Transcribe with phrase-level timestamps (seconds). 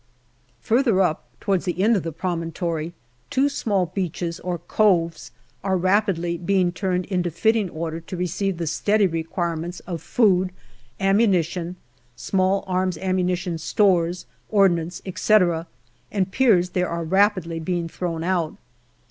[0.61, 2.93] Further up, towards the end of the promontory,
[3.29, 5.29] two small beaches or coves
[5.63, 10.49] are rapidly being turned into fitting order to receive the steady requirements of food,
[10.99, 11.75] ammu nition,
[12.17, 13.57] S.A.A.
[13.59, 15.67] stores, ordnance, etc.,
[16.11, 18.55] and piers there are rapidly being thrown out.